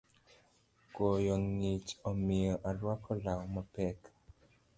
[0.95, 3.99] Koyo ng’ich omiyo arwako law mapek